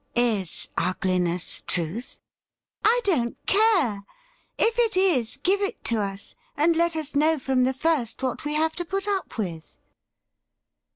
[0.15, 2.17] 'Is ugliness truth
[2.83, 4.03] .'"'''I don't care.
[4.57, 8.43] If it is, give it to us, and let us know from the first what
[8.43, 9.77] we have to put up with.'